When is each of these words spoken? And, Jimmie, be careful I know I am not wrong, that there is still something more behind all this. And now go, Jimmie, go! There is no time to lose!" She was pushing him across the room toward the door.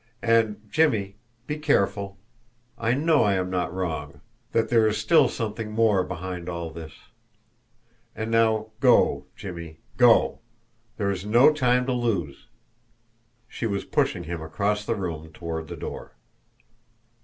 And, 0.23 0.61
Jimmie, 0.71 1.17
be 1.45 1.59
careful 1.59 2.17
I 2.75 2.95
know 2.95 3.21
I 3.23 3.35
am 3.35 3.51
not 3.51 3.71
wrong, 3.71 4.19
that 4.51 4.69
there 4.69 4.87
is 4.87 4.97
still 4.97 5.29
something 5.29 5.71
more 5.71 6.03
behind 6.03 6.49
all 6.49 6.71
this. 6.71 6.93
And 8.15 8.31
now 8.31 8.71
go, 8.79 9.27
Jimmie, 9.35 9.77
go! 9.97 10.39
There 10.97 11.11
is 11.11 11.23
no 11.23 11.53
time 11.53 11.85
to 11.85 11.93
lose!" 11.93 12.47
She 13.47 13.67
was 13.67 13.85
pushing 13.85 14.23
him 14.23 14.41
across 14.41 14.83
the 14.87 14.95
room 14.95 15.31
toward 15.31 15.67
the 15.67 15.77
door. 15.77 16.13